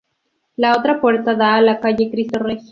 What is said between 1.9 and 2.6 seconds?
Cristo Rey.